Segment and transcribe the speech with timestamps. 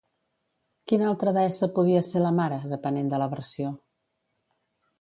[0.91, 3.77] Quina altra deessa podia ser la mare, depenent de la versió?